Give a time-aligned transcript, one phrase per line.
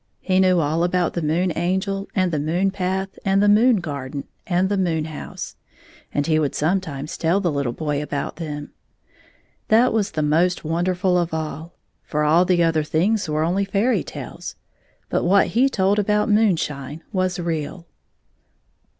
[0.19, 4.23] He knew all about the Moon Angel and the moon path and the moon garden
[4.47, 5.57] and the moon house,
[6.11, 8.71] and he would sometimes tell the httle boy about them.
[9.67, 14.03] That was the most wonderfiil of all, for all the other things were only fairy
[14.03, 14.55] tales,
[15.09, 17.85] but what he told about moonshine was real.